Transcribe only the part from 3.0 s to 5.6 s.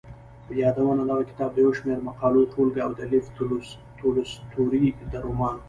لېف تولستوري د رومان.